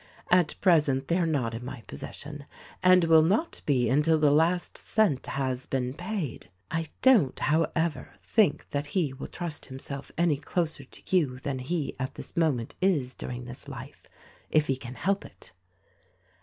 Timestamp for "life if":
13.67-14.65